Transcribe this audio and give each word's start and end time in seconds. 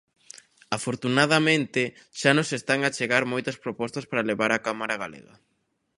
Afortunadamente, 0.77 1.81
xa 2.19 2.31
nos 2.37 2.49
están 2.59 2.79
a 2.83 2.93
chegar 2.97 3.23
moitas 3.33 3.57
propostas 3.63 4.03
para 4.09 4.27
levar 4.29 4.51
á 4.55 4.57
Cámara 4.67 4.95
galega. 5.03 5.33